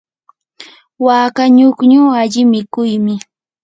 [1.05, 3.15] waka ñukñu alli mikuymi.